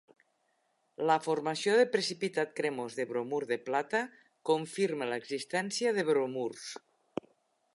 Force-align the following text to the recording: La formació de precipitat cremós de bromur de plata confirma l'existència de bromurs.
La 1.09 1.17
formació 1.25 1.75
de 1.79 1.83
precipitat 1.95 2.55
cremós 2.59 2.97
de 3.01 3.05
bromur 3.11 3.41
de 3.51 3.59
plata 3.67 4.01
confirma 4.51 5.09
l'existència 5.13 5.93
de 5.99 6.07
bromurs. 6.09 6.65